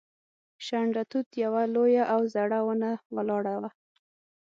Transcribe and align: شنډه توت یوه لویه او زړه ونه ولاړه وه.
شنډه 0.65 1.03
توت 1.11 1.27
یوه 1.43 1.63
لویه 1.73 2.03
او 2.13 2.21
زړه 2.33 2.59
ونه 2.67 2.91
ولاړه 3.15 3.55
وه. 3.61 3.71